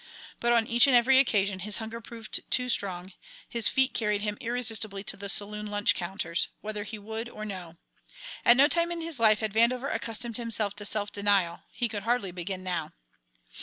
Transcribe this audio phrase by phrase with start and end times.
[0.39, 3.13] But on each and every occasion his hunger proved too strong,
[3.47, 7.77] his feet carried him irresistibly to the saloon lunch counters, whether he would or no.
[8.43, 12.01] At no time in his life had Vandover accustomed himself to self denial; he could
[12.01, 12.93] hardly begin now.